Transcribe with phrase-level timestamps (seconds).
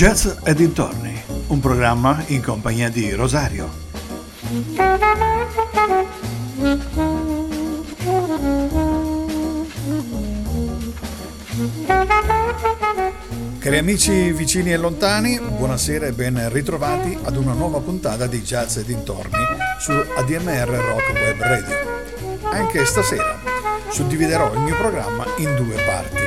[0.00, 3.68] Jazz e dintorni, un programma in compagnia di Rosario.
[13.58, 18.78] Cari amici vicini e lontani, buonasera e ben ritrovati ad una nuova puntata di Jazz
[18.78, 19.44] e dintorni
[19.80, 21.76] su ADMR Rock Web Radio.
[22.50, 23.38] Anche stasera
[23.90, 26.22] suddividerò il mio programma in due parti.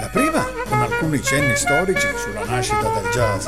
[0.00, 0.46] La prima
[1.00, 3.46] alcuni cenni storici sulla nascita del jazz,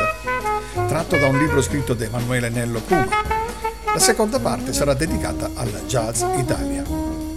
[0.89, 3.07] tratto da un libro scritto da Emanuele Nello Puma.
[3.85, 6.83] La seconda parte sarà dedicata al Jazz Italia.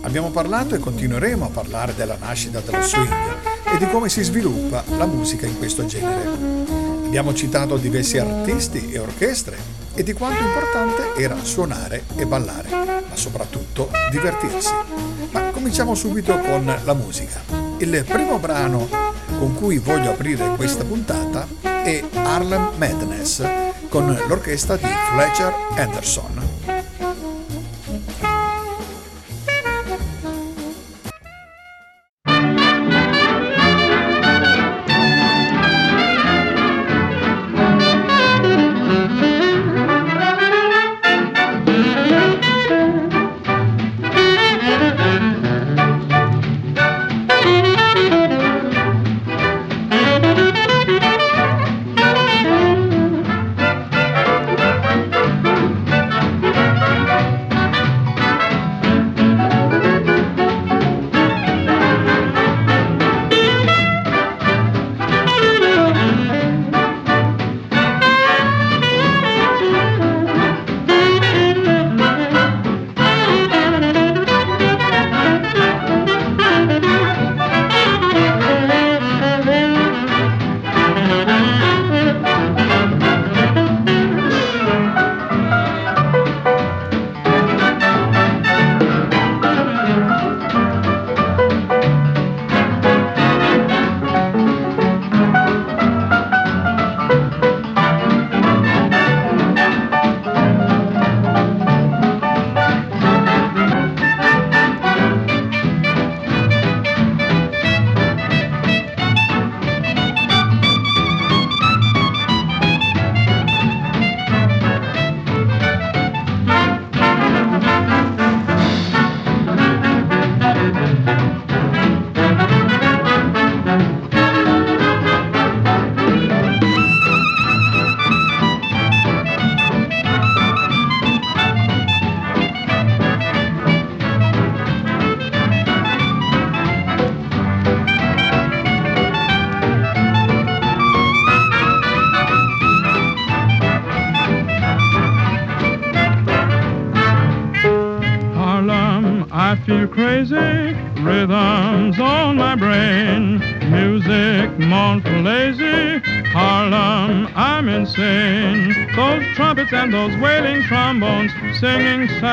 [0.03, 3.13] Abbiamo parlato e continueremo a parlare della nascita dello swing
[3.73, 6.29] e di come si sviluppa la musica in questo genere.
[7.07, 9.57] Abbiamo citato diversi artisti e orchestre
[9.95, 14.71] e di quanto importante era suonare e ballare, ma soprattutto divertirsi.
[15.31, 17.41] Ma cominciamo subito con la musica.
[17.79, 23.43] Il primo brano con cui voglio aprire questa puntata è Harlem Madness
[23.89, 26.44] con l'orchestra di Fletcher Anderson.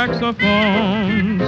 [0.07, 1.43] Saxophones.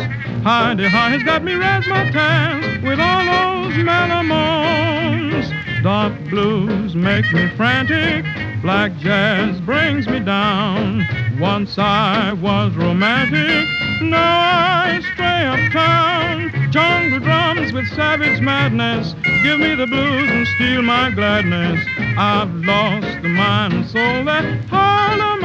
[0.44, 5.50] Heidi High has got me razzmatazz with all those melomones.
[5.82, 8.24] Dark blues make me frantic,
[8.62, 11.04] black jazz brings me down.
[11.40, 13.66] Once I was romantic,
[14.00, 16.70] now I stray uptown.
[16.70, 21.84] Jungle drums with savage madness give me the blues and steal my gladness.
[22.16, 25.44] I've lost the mind and soul that Harlem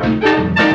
[0.00, 0.69] the stone.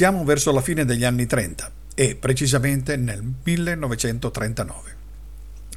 [0.00, 4.96] Siamo verso la fine degli anni 30 e precisamente nel 1939.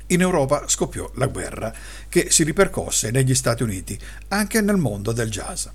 [0.07, 1.73] In Europa scoppiò la guerra
[2.07, 3.99] che si ripercosse negli Stati Uniti,
[4.29, 5.65] anche nel mondo del jazz.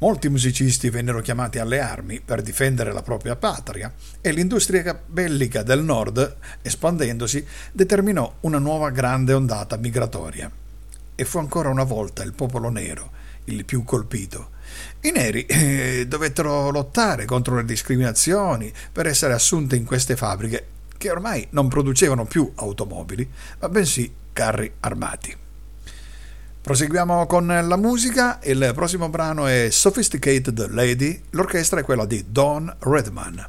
[0.00, 3.90] Molti musicisti vennero chiamati alle armi per difendere la propria patria
[4.20, 7.42] e l'industria bellica del nord, espandendosi,
[7.72, 10.52] determinò una nuova grande ondata migratoria.
[11.14, 14.56] E fu ancora una volta il popolo nero il più colpito.
[15.00, 20.66] I neri eh, dovettero lottare contro le discriminazioni per essere assunte in queste fabbriche
[20.96, 23.28] che ormai non producevano più automobili,
[23.60, 25.36] ma bensì carri armati.
[26.60, 32.74] Proseguiamo con la musica, il prossimo brano è Sophisticated Lady, l'orchestra è quella di Don
[32.80, 33.46] Redman.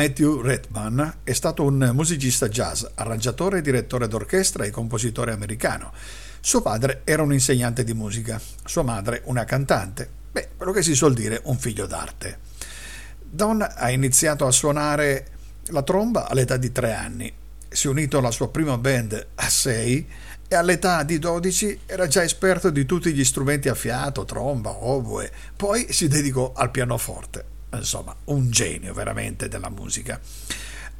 [0.00, 5.92] Matthew Redman è stato un musicista jazz, arrangiatore direttore d'orchestra e compositore americano.
[6.40, 10.08] Suo padre era un insegnante di musica, sua madre una cantante.
[10.32, 12.38] Beh, quello che si suol dire un figlio d'arte.
[13.20, 15.26] Don ha iniziato a suonare
[15.64, 17.30] la tromba all'età di tre anni.
[17.68, 20.08] Si è unito alla sua prima band a sei
[20.48, 25.30] e all'età di 12 era già esperto di tutti gli strumenti a fiato, tromba, oboe.
[25.54, 30.20] Poi si dedicò al pianoforte insomma, un genio veramente della musica.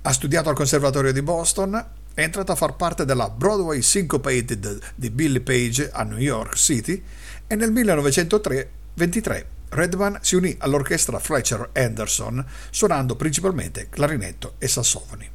[0.02, 1.74] Ha studiato al Conservatorio di Boston,
[2.14, 7.02] è entrato a far parte della Broadway Syncopated di Billy Page a New York City
[7.46, 15.28] e nel 1923 Redman si unì all'orchestra Fletcher Anderson suonando principalmente clarinetto e sassofoni.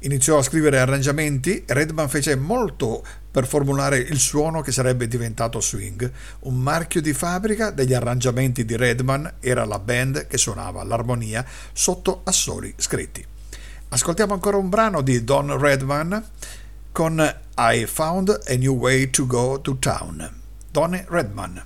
[0.00, 5.60] Iniziò a scrivere arrangiamenti e Redman fece molto per formulare il suono che sarebbe diventato
[5.60, 6.10] swing.
[6.40, 12.22] Un marchio di fabbrica degli arrangiamenti di Redman era la band che suonava l'armonia sotto
[12.24, 13.24] assoli scritti.
[13.88, 16.24] Ascoltiamo ancora un brano di Don Redman
[16.92, 17.20] con
[17.56, 20.28] I Found a New Way to Go to Town.
[20.70, 21.64] Don Redman.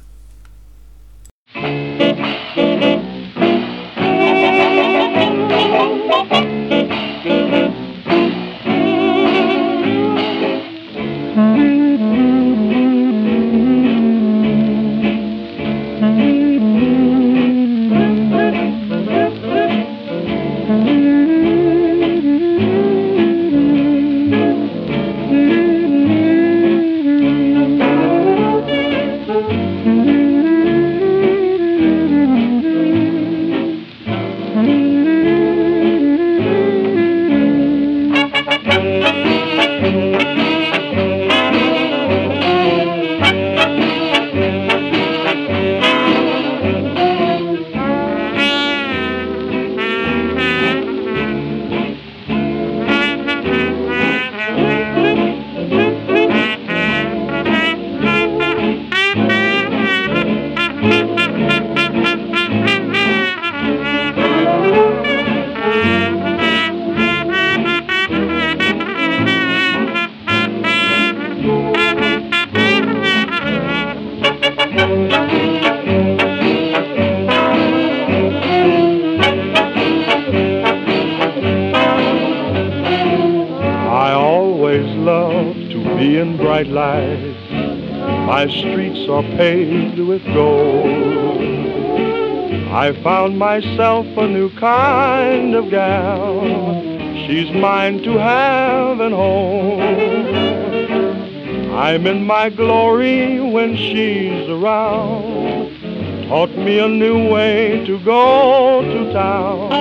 [102.24, 106.26] My glory when she's around.
[106.28, 109.72] Taught me a new way to go to town.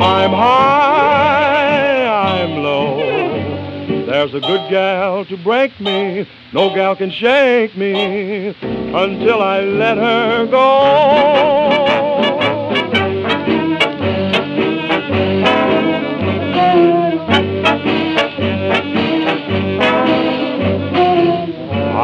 [0.00, 2.06] I'm high,
[2.42, 2.96] I'm low.
[4.06, 9.98] There's a good gal to break me, no gal can shake me until I let
[9.98, 11.07] her go.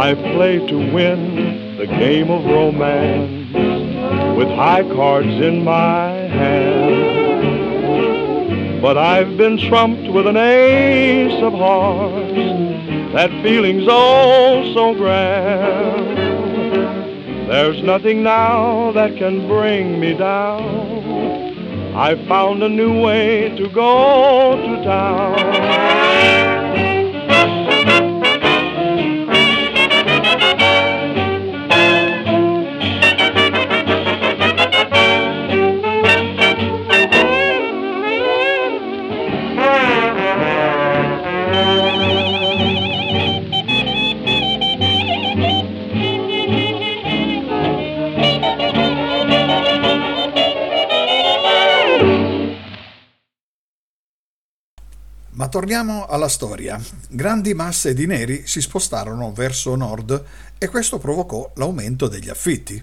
[0.04, 3.54] I play to win the game of romance
[4.36, 7.22] with high cards in my hand.
[8.82, 12.34] But I've been trumped with an ace of hearts.
[13.14, 16.18] That feeling's oh so grand.
[17.48, 21.96] There's nothing now that can bring me down.
[21.96, 25.93] I've found a new way to go to town.
[55.54, 56.82] Torniamo alla storia.
[57.08, 60.24] Grandi masse di neri si spostarono verso nord
[60.58, 62.82] e questo provocò l'aumento degli affitti.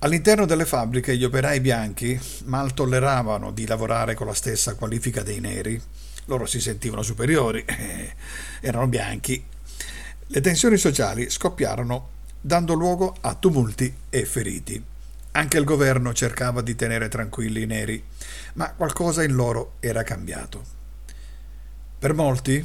[0.00, 5.40] All'interno delle fabbriche gli operai bianchi mal tolleravano di lavorare con la stessa qualifica dei
[5.40, 5.80] neri.
[6.26, 7.64] Loro si sentivano superiori,
[8.60, 9.42] erano bianchi.
[10.26, 12.08] Le tensioni sociali scoppiarono
[12.38, 14.84] dando luogo a tumulti e feriti.
[15.32, 18.04] Anche il governo cercava di tenere tranquilli i neri,
[18.56, 20.75] ma qualcosa in loro era cambiato.
[21.98, 22.62] Per molti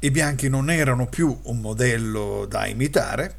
[0.00, 3.34] i bianchi non erano più un modello da imitare,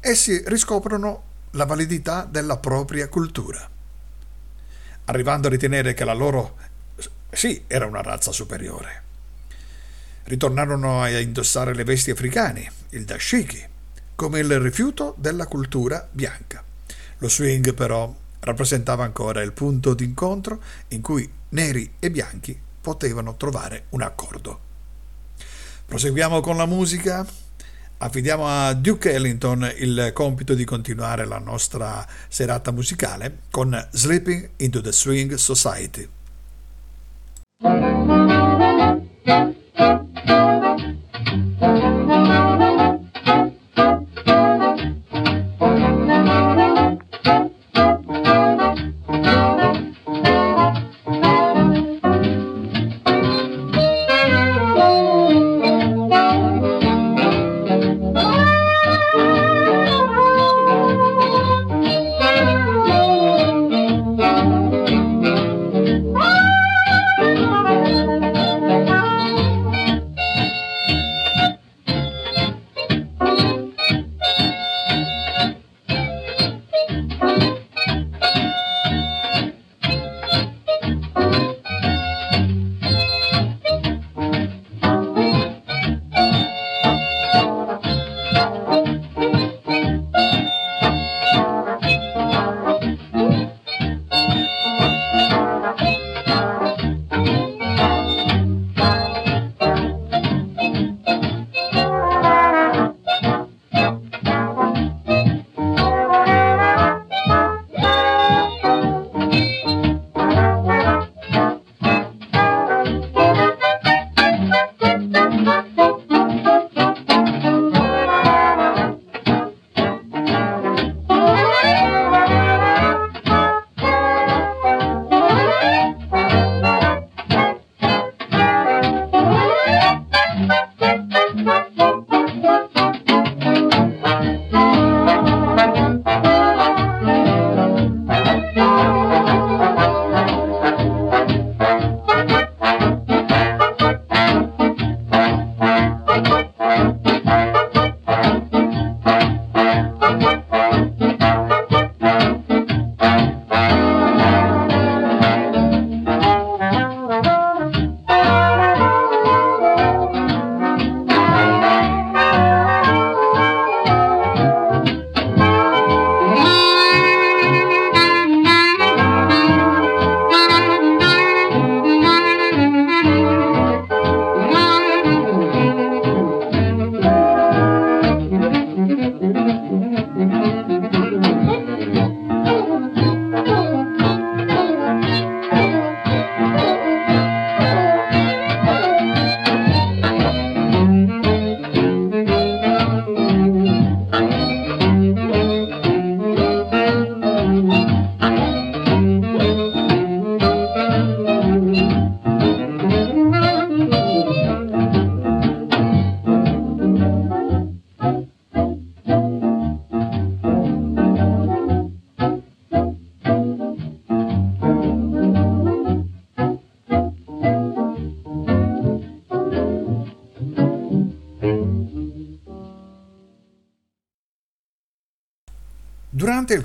[0.00, 3.68] essi riscoprono la validità della propria cultura,
[5.04, 6.56] arrivando a ritenere che la loro
[7.30, 9.02] sì era una razza superiore.
[10.24, 13.62] Ritornarono a indossare le vesti africane, il dashiki,
[14.14, 16.64] come il rifiuto della cultura bianca.
[17.18, 23.84] Lo swing però rappresentava ancora il punto d'incontro in cui neri e bianchi potevano trovare
[23.90, 24.68] un accordo.
[25.90, 27.26] Proseguiamo con la musica.
[27.98, 34.80] Affidiamo a Duke Ellington il compito di continuare la nostra serata musicale con Sleeping into
[34.80, 36.08] the Swing Society.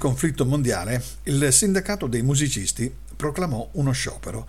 [0.05, 4.47] Conflitto mondiale, il sindacato dei musicisti proclamò uno sciopero,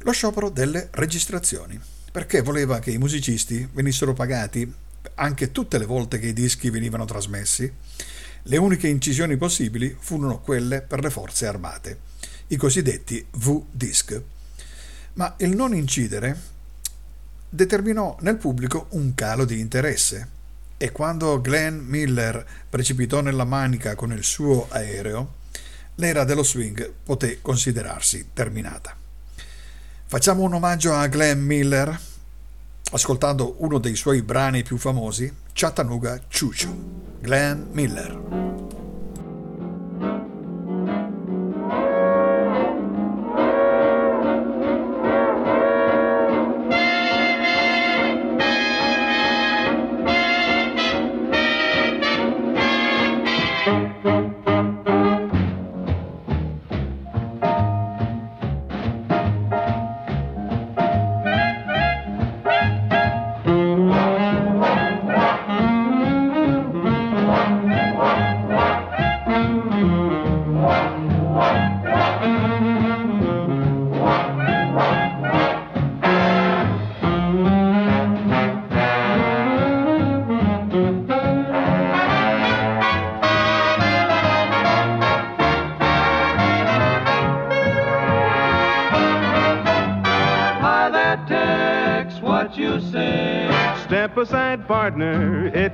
[0.00, 1.80] lo sciopero delle registrazioni,
[2.12, 4.70] perché voleva che i musicisti venissero pagati
[5.14, 7.72] anche tutte le volte che i dischi venivano trasmessi.
[8.42, 11.98] Le uniche incisioni possibili furono quelle per le forze armate,
[12.48, 14.22] i cosiddetti V-disc.
[15.14, 16.38] Ma il non incidere
[17.48, 20.38] determinò nel pubblico un calo di interesse
[20.82, 25.34] e quando Glenn Miller precipitò nella manica con il suo aereo,
[25.96, 28.96] l'era dello swing poté considerarsi terminata.
[30.06, 32.00] Facciamo un omaggio a Glenn Miller
[32.92, 36.50] ascoltando uno dei suoi brani più famosi, Chattanooga Choo
[37.20, 38.79] Glenn Miller.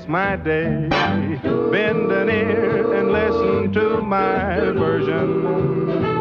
[0.09, 0.89] My day.
[0.89, 6.16] Bend an ear and listen to my version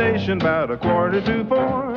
[0.00, 1.92] station about a quarter to four.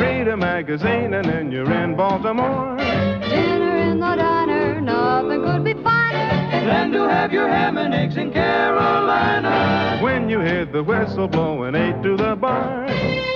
[0.00, 2.76] Read a magazine and then you're in Baltimore.
[2.76, 8.16] Dinner in the diner, nothing could be finer than to have your ham and eggs
[8.16, 10.00] in Carolina.
[10.02, 12.86] When you hear the whistle blowing eight to the bar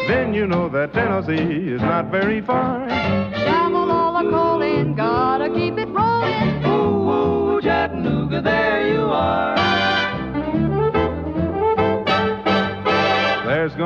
[0.09, 2.89] then you know that Tennessee is not very far.
[2.89, 6.65] Shovel all the coal in, gotta keep it rolling.
[6.67, 9.70] Ooh, ooh, Chattanooga, there you are.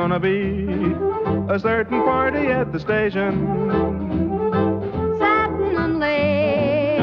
[0.07, 0.67] Gonna be
[1.51, 3.57] a certain party at the station.
[5.17, 7.01] Satin and lace.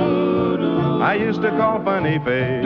[1.03, 2.65] I used to call Funny Face.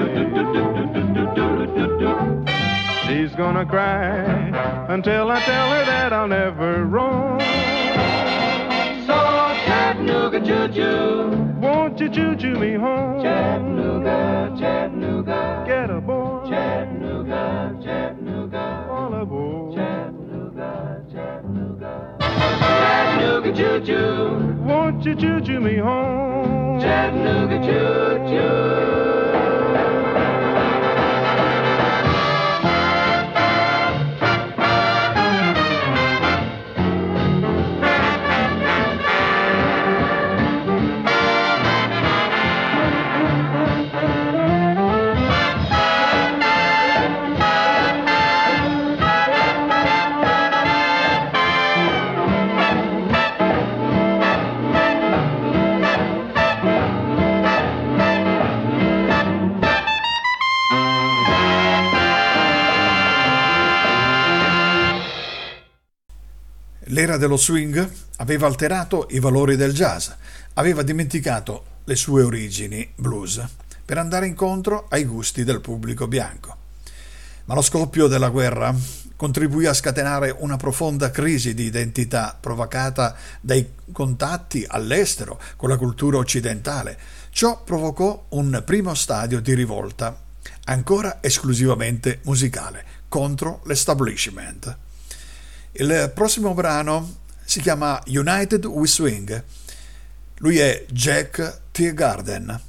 [3.06, 4.12] She's gonna cry
[4.90, 7.40] until I tell her that I'll never roam.
[9.06, 9.16] So
[9.64, 11.30] Chattanooga choo-choo,
[11.62, 13.22] won't you choo-choo me home?
[13.22, 16.50] Chattanooga, Chattanooga, get aboard.
[16.50, 19.74] Chattanooga, Chattanooga, all aboard.
[19.74, 20.25] Chattanooga,
[21.46, 26.80] Chattanooga, Chattanooga choo-choo, won't you choo-choo me home?
[26.80, 29.35] Chattanooga choo-choo.
[66.96, 70.08] L'era dello swing aveva alterato i valori del jazz,
[70.54, 73.44] aveva dimenticato le sue origini blues
[73.84, 76.56] per andare incontro ai gusti del pubblico bianco.
[77.44, 78.74] Ma lo scoppio della guerra
[79.14, 86.16] contribuì a scatenare una profonda crisi di identità provocata dai contatti all'estero con la cultura
[86.16, 86.98] occidentale.
[87.28, 90.18] Ciò provocò un primo stadio di rivolta,
[90.64, 94.84] ancora esclusivamente musicale, contro l'establishment.
[95.78, 99.44] Il prossimo brano si chiama United We Swing.
[100.38, 102.60] Lui è Jack Teagarden,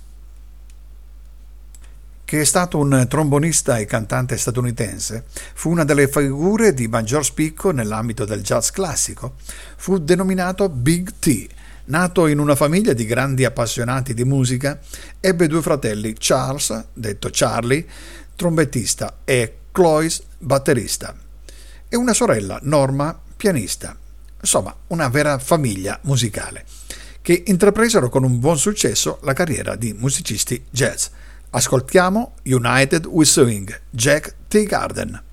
[2.26, 5.24] che è stato un trombonista e cantante statunitense.
[5.54, 9.36] Fu una delle figure di maggior spicco nell'ambito del jazz classico.
[9.78, 11.48] Fu denominato Big T
[11.86, 14.78] Nato in una famiglia di grandi appassionati di musica,
[15.22, 17.88] ebbe due fratelli, Charles, detto Charlie,
[18.36, 21.16] trombettista, e Clois, batterista,
[21.90, 23.96] e una sorella, Norma, pianista.
[24.40, 26.66] Insomma, una vera famiglia musicale,
[27.22, 31.08] che intrapresero con un buon successo la carriera di musicisti jazz.
[31.50, 34.64] Ascoltiamo United We Swing, Jack T.
[34.64, 35.24] Garden.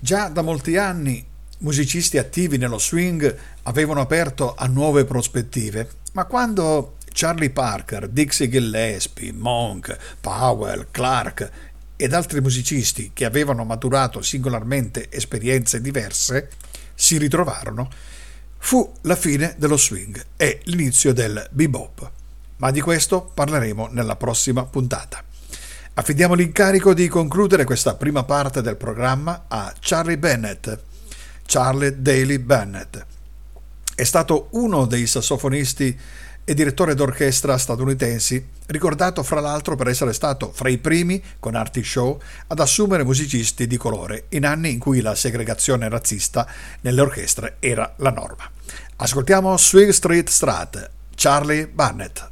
[0.00, 1.26] Già da molti anni
[1.58, 9.32] musicisti attivi nello swing avevano aperto a nuove prospettive, ma quando Charlie Parker, Dixie Gillespie,
[9.32, 11.50] Monk, Powell, Clark
[11.96, 16.50] ed altri musicisti che avevano maturato singolarmente esperienze diverse
[16.94, 17.90] si ritrovarono,
[18.58, 22.10] fu la fine dello swing e l'inizio del bebop.
[22.58, 25.27] Ma di questo parleremo nella prossima puntata.
[25.98, 30.78] Affidiamo l'incarico di concludere questa prima parte del programma a Charlie Bennett.
[31.44, 33.04] Charlie Daly Bennett.
[33.96, 35.98] È stato uno dei sassofonisti
[36.44, 41.82] e direttore d'orchestra statunitensi, ricordato fra l'altro per essere stato fra i primi, con Artie
[41.82, 46.46] Shaw, ad assumere musicisti di colore in anni in cui la segregazione razzista
[46.82, 48.48] nelle orchestre era la norma.
[48.94, 52.30] Ascoltiamo Swing Street Strat, Charlie Bennett.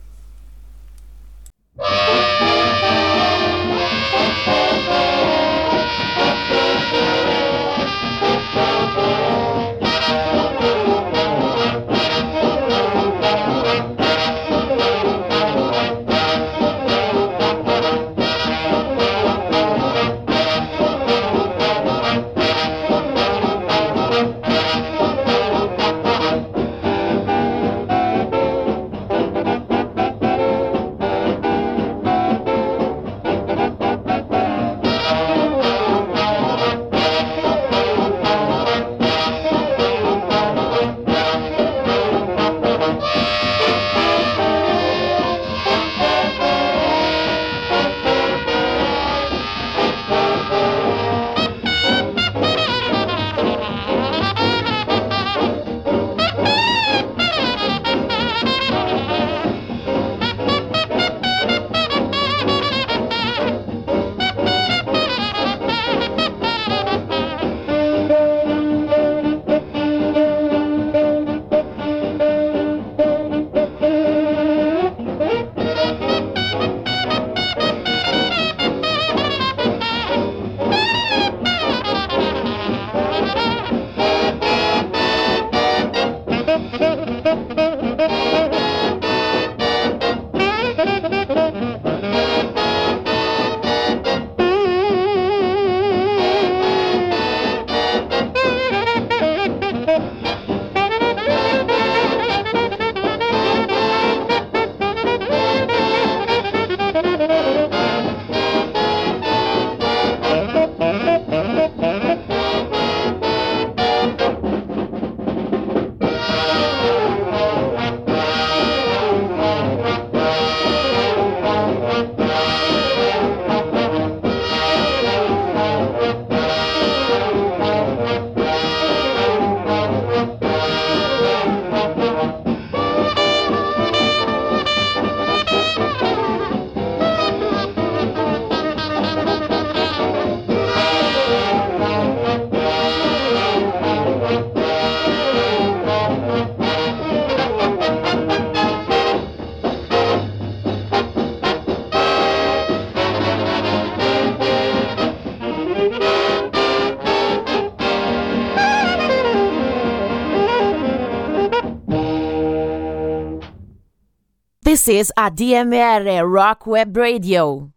[164.89, 167.73] Is ADMR Rock Web Radio.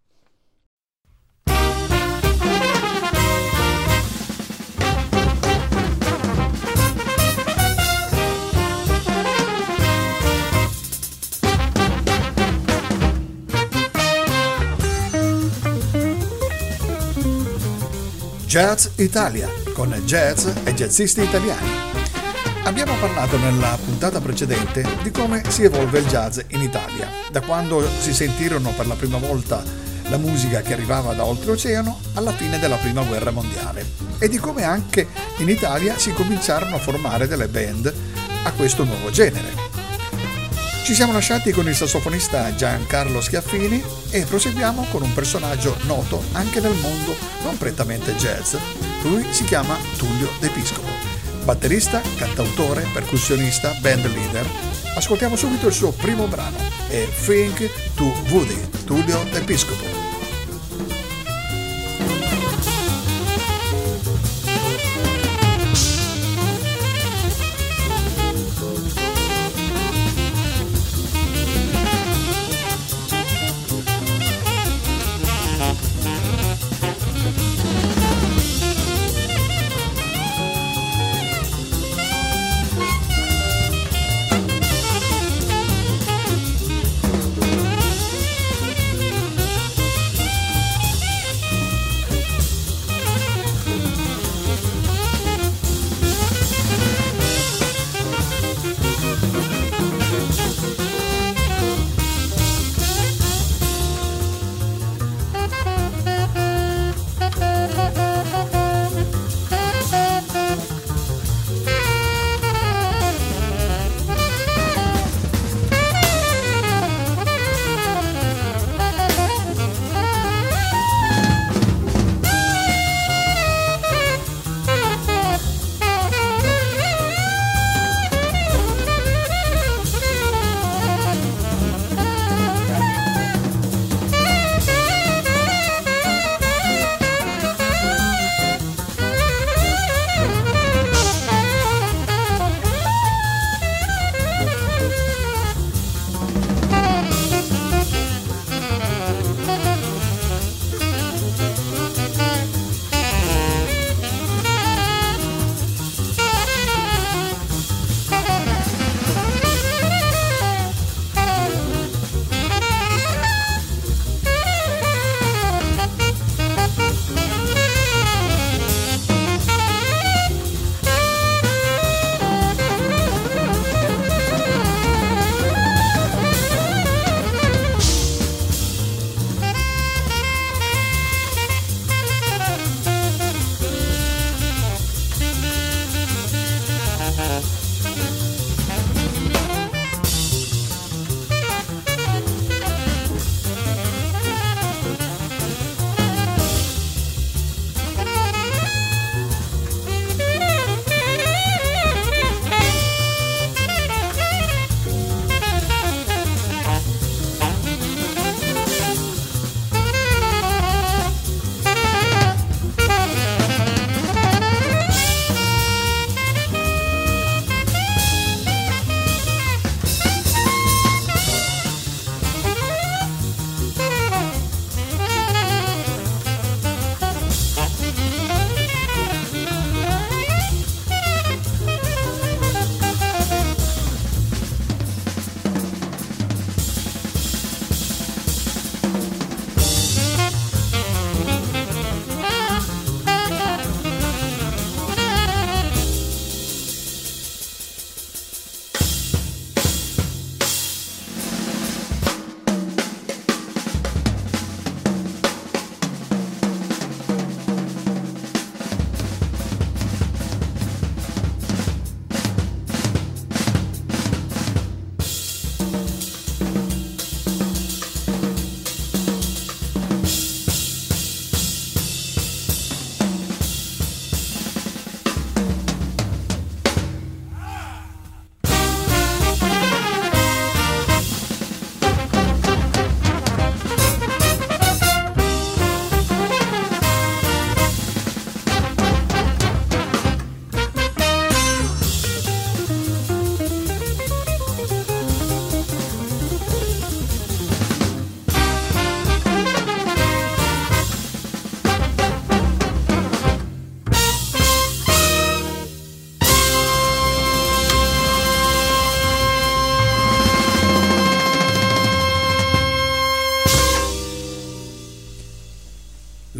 [18.45, 21.88] Jazz Italia con jazz e jazzisti italiani.
[22.69, 27.83] Abbiamo parlato nella puntata precedente di come si evolve il jazz in Italia, da quando
[27.99, 29.63] si sentirono per la prima volta
[30.03, 33.83] la musica che arrivava da oltreoceano alla fine della prima guerra mondiale
[34.19, 37.91] e di come anche in Italia si cominciarono a formare delle band
[38.43, 39.51] a questo nuovo genere.
[40.83, 46.59] Ci siamo lasciati con il sassofonista Giancarlo Schiaffini e proseguiamo con un personaggio noto anche
[46.59, 48.53] nel mondo non prettamente jazz.
[49.01, 51.08] Lui si chiama Tullio D'Episcopo.
[51.49, 54.45] Batterista, cantautore, percussionista, band leader.
[54.95, 56.57] Ascoltiamo subito il suo primo brano,
[56.89, 59.98] è Think to Woody, Tullio D'Episcopo.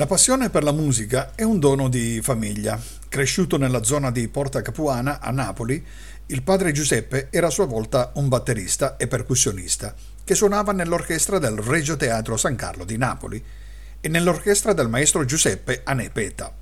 [0.10, 2.82] Passione per la musica è un dono di famiglia.
[3.08, 5.86] Cresciuto nella zona di Porta Capuana, a Napoli,
[6.26, 9.94] il padre Giuseppe era a sua volta un batterista e percussionista
[10.24, 13.44] che suonava nell'orchestra del Regio Teatro San Carlo di Napoli
[14.02, 16.56] e nell'orchestra del maestro Giuseppe Anepeta,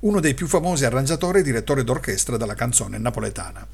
[0.00, 3.66] uno dei più famosi arrangiatori e direttori d'orchestra della canzone napoletana.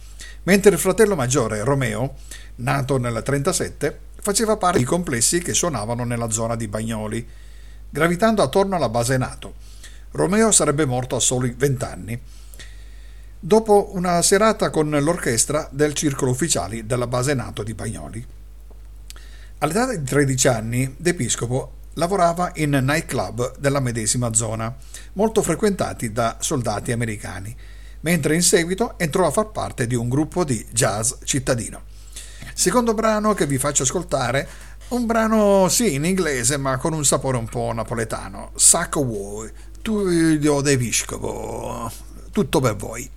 [0.45, 2.15] Mentre il fratello maggiore, Romeo,
[2.57, 7.29] nato nel 1937, faceva parte dei complessi che suonavano nella zona di Bagnoli,
[7.95, 9.55] gravitando attorno alla base NATO.
[10.11, 12.21] Romeo sarebbe morto a soli vent'anni,
[13.39, 18.27] dopo una serata con l'orchestra del circolo ufficiali della base NATO di Bagnoli.
[19.59, 24.75] All'età di 13 anni, D'Episcopo lavorava in nightclub della medesima zona,
[25.13, 27.57] molto frequentati da soldati americani,
[28.01, 31.83] mentre in seguito entrò a far parte di un gruppo di jazz cittadino.
[32.55, 34.49] Secondo brano che vi faccio ascoltare
[34.89, 38.53] un brano sì in inglese ma con un sapore un po' napoletano.
[38.55, 39.51] Sacco vuoi,
[39.83, 41.91] Tullio De Piscopo,
[42.31, 43.11] tutto per voi.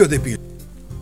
[0.00, 0.50] Tullio De Piscopo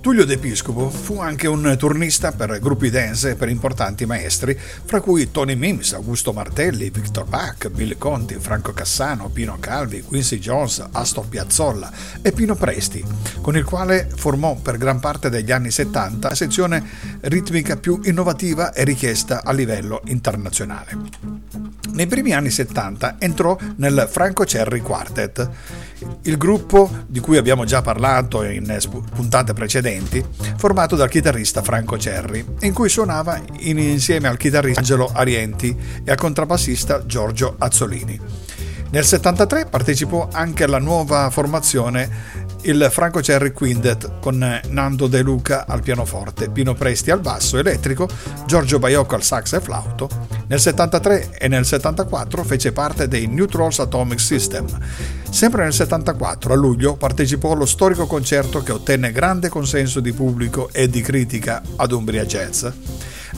[0.00, 5.30] Tullio D'Episcopo fu anche un turnista per gruppi dance e per importanti maestri, fra cui
[5.30, 11.28] Tony Mims, Augusto Martelli, Victor Bach, Bill Conti, Franco Cassano, Pino Calvi, Quincy Jones, Astor
[11.28, 11.90] Piazzolla
[12.22, 13.04] e Pino Presti,
[13.40, 16.82] con il quale formò per gran parte degli anni 70 la sezione
[17.22, 20.96] ritmica più innovativa e richiesta a livello internazionale.
[21.92, 25.50] Nei primi anni 70 entrò nel Franco Cherry Quartet,
[26.28, 28.78] il gruppo di cui abbiamo già parlato in
[29.14, 30.22] puntate precedenti,
[30.56, 35.74] formato dal chitarrista Franco Cerri, in cui suonava insieme al chitarrista Angelo Arienti
[36.04, 38.20] e al contrabbassista Giorgio Azzolini.
[38.90, 45.66] Nel 73 partecipò anche alla nuova formazione il Franco Cherry Quintet con Nando De Luca
[45.66, 48.08] al pianoforte, Pino Presti al basso elettrico,
[48.46, 50.08] Giorgio Baiocco al sax e flauto.
[50.48, 54.66] Nel 73 e nel 74 fece parte dei Neutrals Atomic System.
[55.30, 60.70] Sempre nel 74, a luglio, partecipò allo storico concerto che ottenne grande consenso di pubblico
[60.72, 62.64] e di critica ad Umbria Jazz.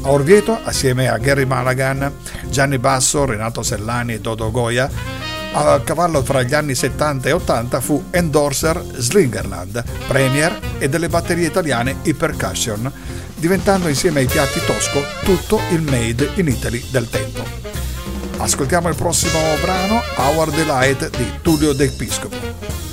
[0.03, 2.11] A Orvieto, assieme a Gary Malagan,
[2.49, 4.89] Gianni Basso, Renato Sellani e Dodo Goya,
[5.53, 11.47] a cavallo tra gli anni 70 e 80 fu endorser Slingerland, premier e delle batterie
[11.47, 12.91] italiane Hypercussion,
[13.35, 17.43] diventando insieme ai piatti Tosco tutto il made in Italy del tempo.
[18.37, 22.90] Ascoltiamo il prossimo brano, Our Delight di Tullio De Piscopo.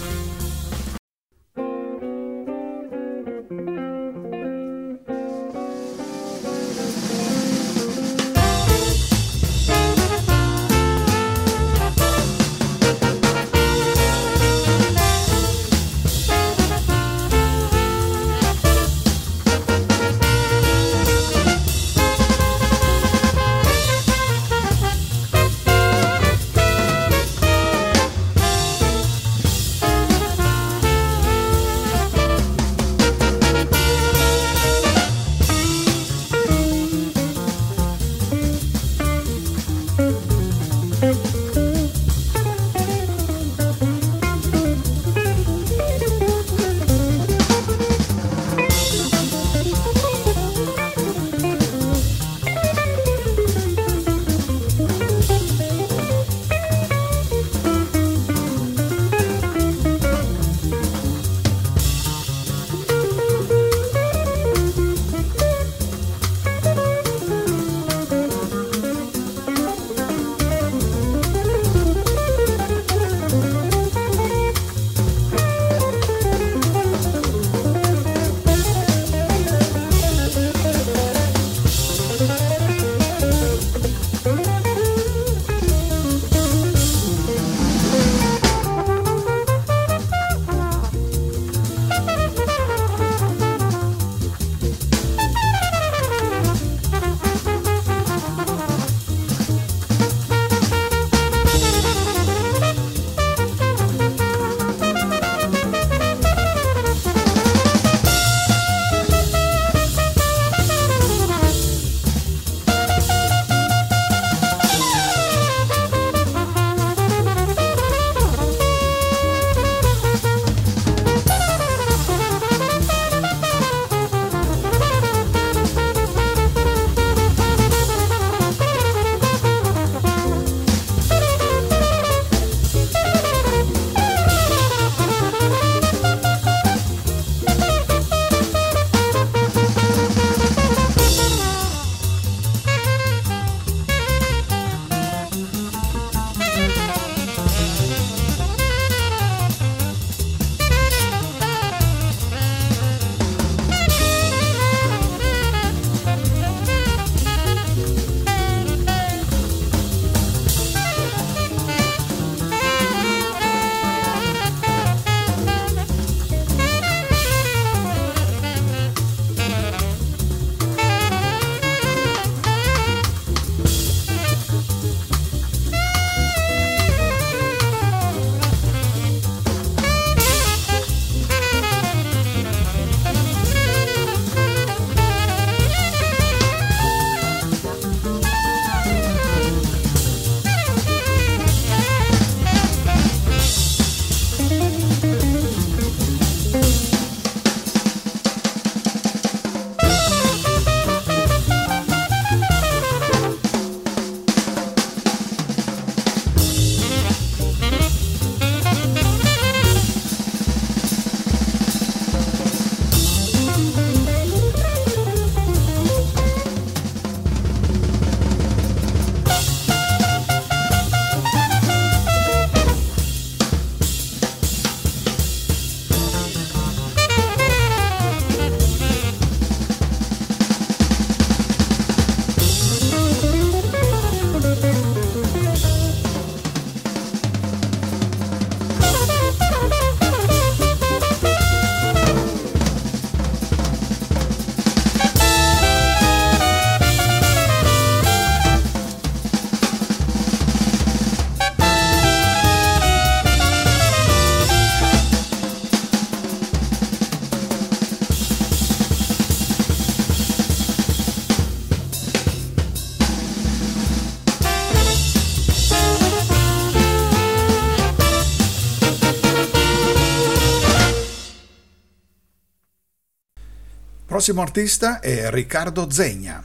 [274.27, 276.43] Prossimo artista è Riccardo Zegna,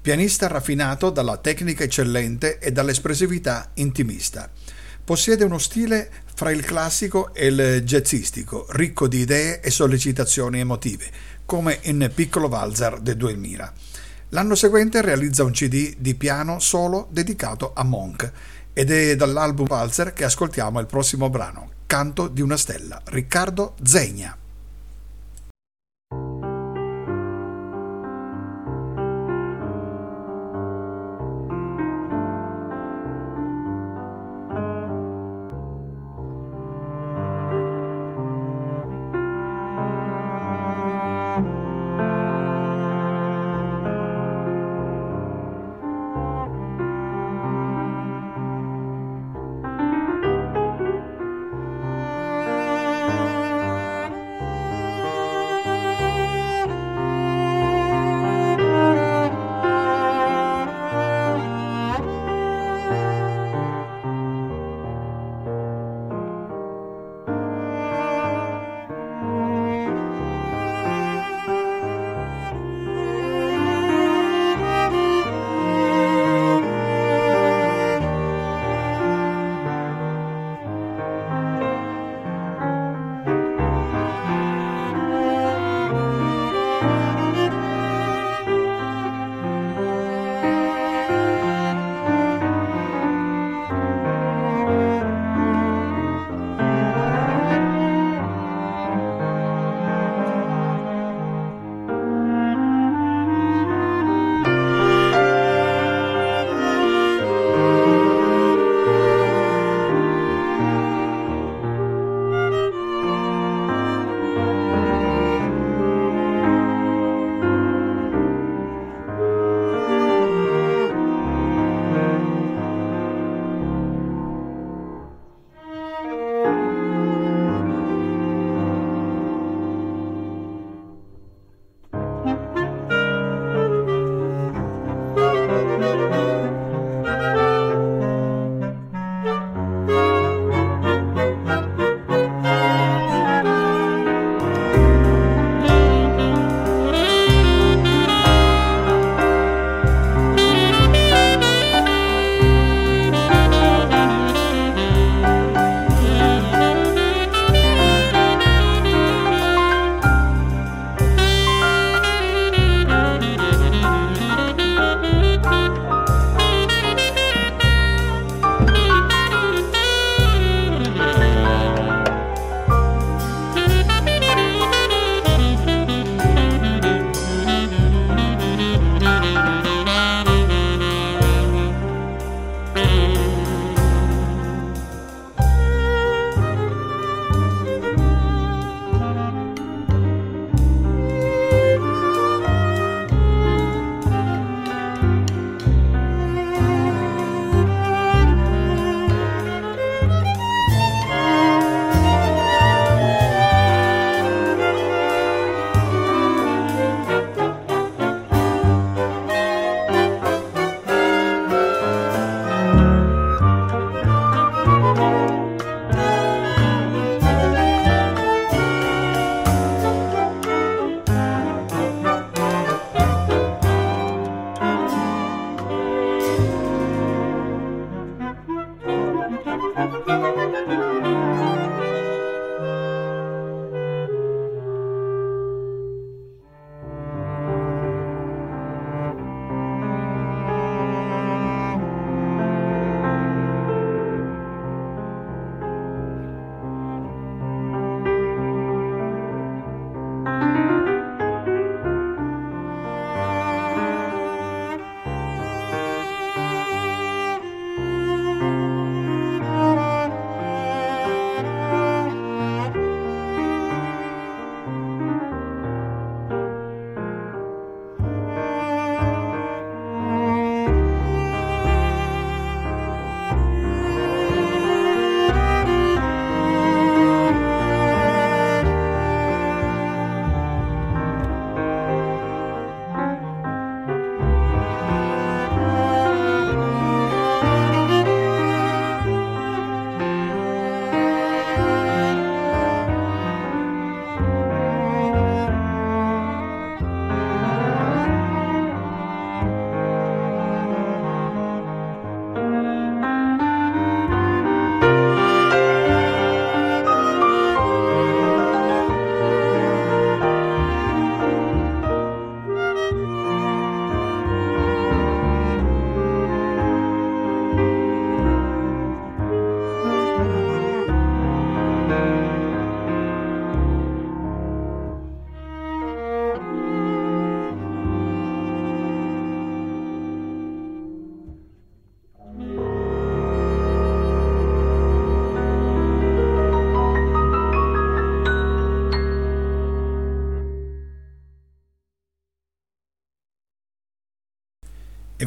[0.00, 4.50] pianista raffinato dalla tecnica eccellente e dall'espressività intimista.
[5.04, 11.08] Possiede uno stile fra il classico e il jazzistico, ricco di idee e sollecitazioni emotive,
[11.46, 13.72] come in Piccolo Valzer del 2000.
[14.30, 18.32] L'anno seguente realizza un CD di piano solo dedicato a Monk
[18.72, 24.41] ed è dall'album Valzer che ascoltiamo il prossimo brano, Canto di una stella, Riccardo Zegna.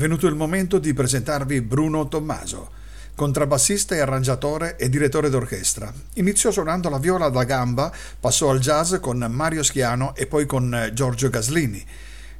[0.05, 2.69] Venuto il momento di presentarvi Bruno Tommaso,
[3.15, 5.91] contrabbassista e arrangiatore e direttore d'orchestra.
[6.15, 10.91] Iniziò suonando la viola da gamba, passò al jazz con Mario Schiano e poi con
[10.93, 11.83] Giorgio Gaslini.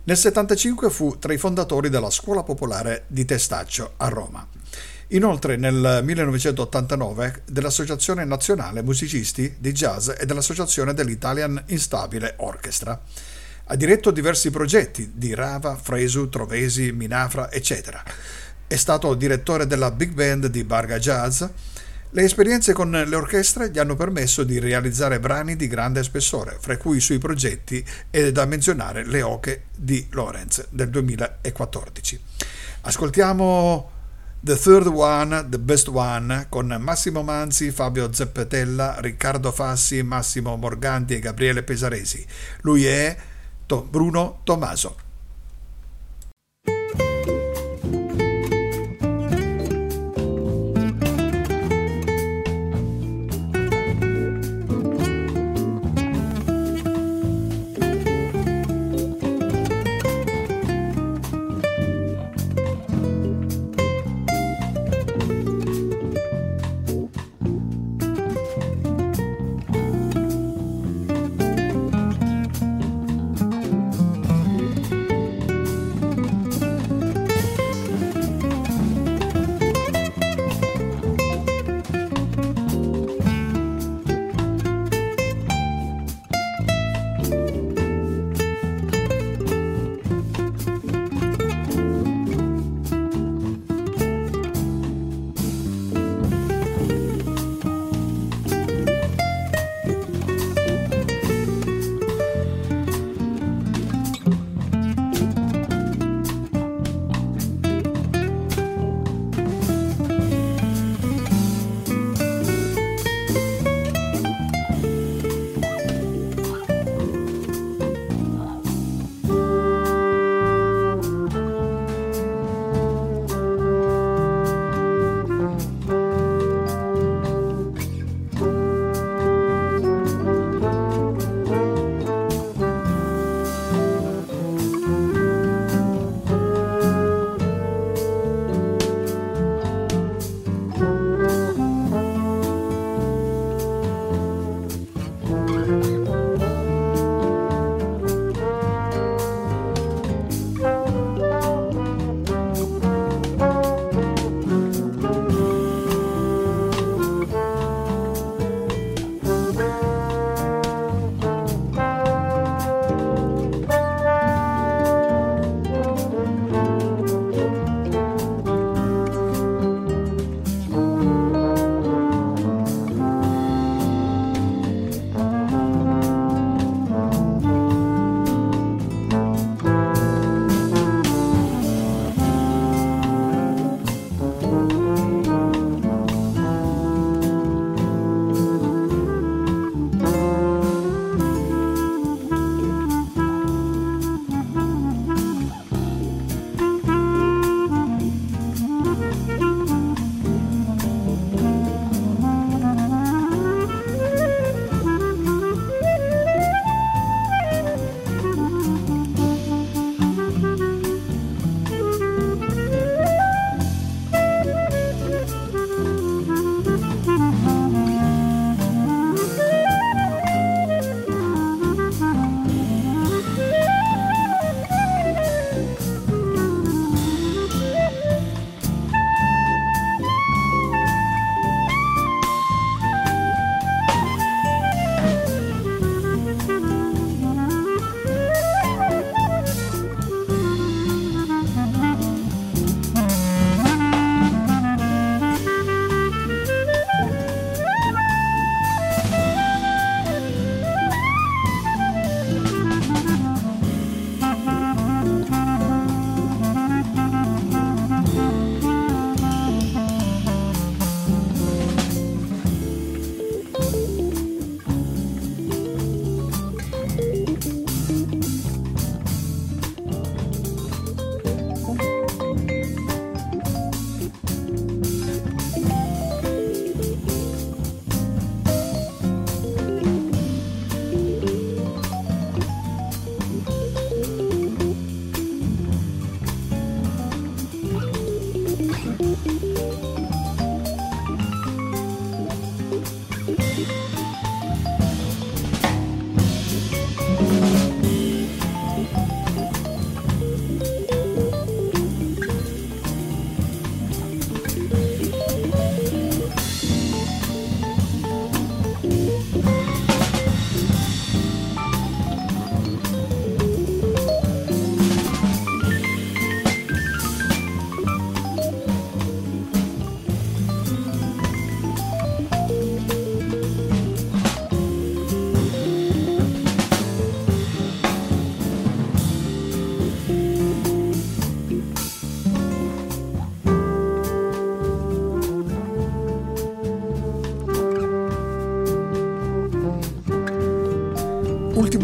[0.03, 4.47] Nel 1975 fu tra i fondatori della Scuola Popolare di Testaccio a Roma.
[5.09, 13.01] Inoltre nel 1989 dell'Associazione Nazionale Musicisti di Jazz e dell'Associazione dell'Italian Instabile Orchestra.
[13.67, 18.03] Ha diretto diversi progetti di Rava, Fresu, Trovesi, Minafra, eccetera.
[18.67, 21.43] È stato direttore della Big Band di Barga Jazz.
[22.11, 26.77] Le esperienze con le orchestre gli hanno permesso di realizzare brani di grande spessore, fra
[26.77, 32.21] cui i suoi progetti è da menzionare Le Oche di Lorenz del 2014.
[32.81, 33.89] Ascoltiamo
[34.41, 41.15] The Third One, The Best One, con Massimo Manzi, Fabio Zeppetella, Riccardo Fassi, Massimo Morganti
[41.15, 42.23] e Gabriele Pesaresi.
[42.61, 43.17] Lui è
[43.67, 45.04] Bruno Tommaso.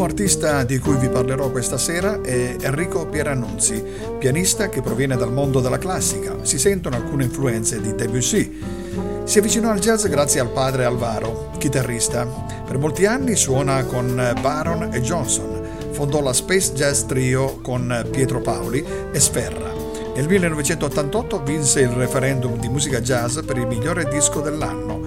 [0.02, 3.84] L'ultimo artista di cui vi parlerò questa sera è Enrico Pierannunzi,
[4.18, 6.38] pianista che proviene dal mondo della classica.
[6.42, 8.60] Si sentono alcune influenze di Debussy.
[9.26, 12.26] Si avvicinò al jazz grazie al padre Alvaro, chitarrista.
[12.26, 15.62] Per molti anni suona con Baron e Johnson.
[15.92, 19.72] Fondò la Space Jazz Trio con Pietro Paoli e Sferra.
[20.16, 25.01] Nel 1988 vinse il referendum di musica jazz per il migliore disco dell'anno.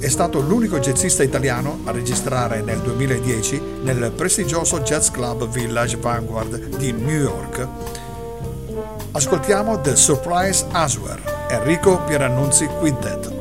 [0.00, 6.78] È stato l'unico jazzista italiano a registrare nel 2010 nel prestigioso Jazz Club Village Vanguard
[6.78, 7.68] di New York.
[9.12, 13.39] Ascoltiamo The Surprise Aswer, Enrico Pierannunzi Quintet.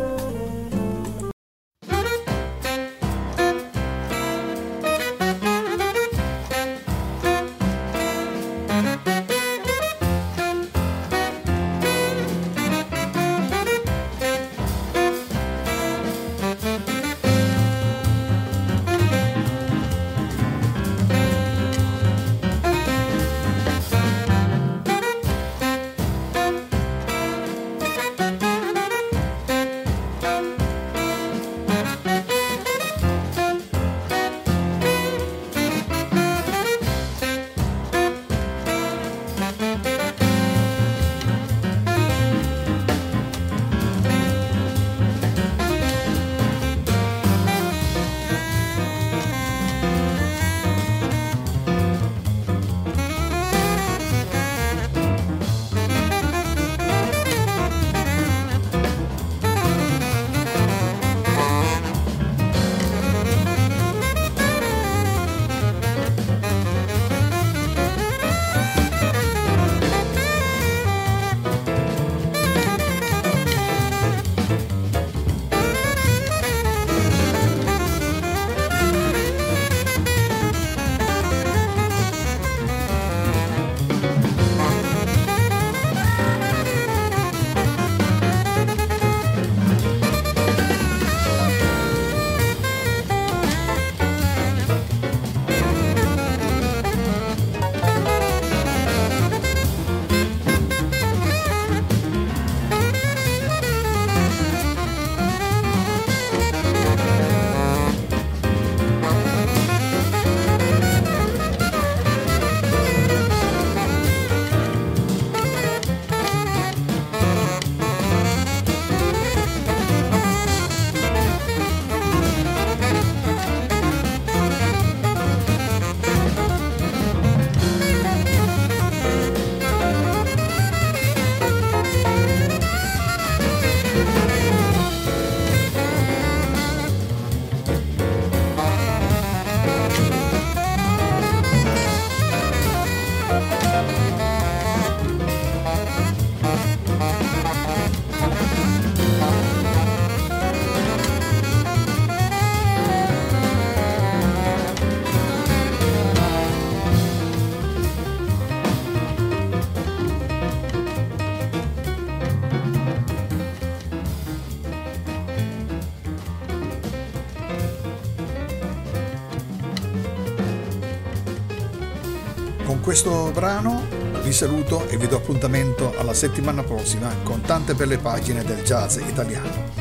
[173.01, 173.87] Questo brano
[174.23, 178.97] vi saluto e vi do appuntamento alla settimana prossima con tante belle pagine del jazz
[178.97, 179.71] italiano.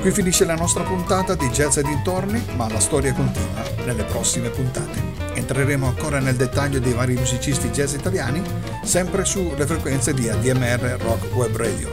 [0.00, 4.50] Qui finisce la nostra puntata di Jazz e dintorni, ma la storia continua nelle prossime
[4.50, 5.02] puntate.
[5.34, 8.40] Entreremo ancora nel dettaglio dei vari musicisti jazz italiani,
[8.84, 11.92] sempre sulle frequenze di ADMR Rock Web Radio,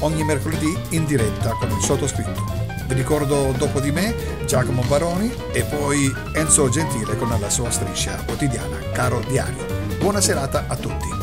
[0.00, 2.44] ogni mercoledì in diretta con il sottoscritto.
[2.86, 8.22] Vi ricordo dopo di me Giacomo Baroni e poi Enzo Gentile con la sua striscia
[8.26, 9.64] quotidiana Caro Diario.
[10.00, 11.17] Buona serata a tutti.